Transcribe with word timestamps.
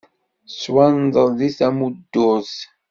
Tettwamḍel 0.47 1.29
d 1.37 1.39
tamuddurt. 1.57 2.57